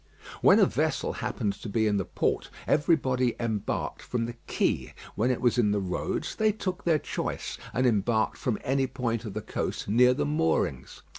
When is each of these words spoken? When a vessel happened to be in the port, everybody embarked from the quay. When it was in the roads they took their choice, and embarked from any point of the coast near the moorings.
When 0.41 0.57
a 0.57 0.65
vessel 0.65 1.13
happened 1.13 1.53
to 1.61 1.69
be 1.69 1.85
in 1.85 1.97
the 1.97 2.05
port, 2.05 2.49
everybody 2.65 3.35
embarked 3.39 4.01
from 4.01 4.25
the 4.25 4.33
quay. 4.47 4.95
When 5.13 5.29
it 5.29 5.41
was 5.41 5.59
in 5.59 5.69
the 5.69 5.79
roads 5.79 6.33
they 6.37 6.51
took 6.51 6.85
their 6.85 6.97
choice, 6.97 7.55
and 7.71 7.85
embarked 7.85 8.39
from 8.39 8.57
any 8.63 8.87
point 8.87 9.25
of 9.25 9.35
the 9.35 9.43
coast 9.43 9.87
near 9.87 10.15
the 10.15 10.25
moorings. 10.25 11.03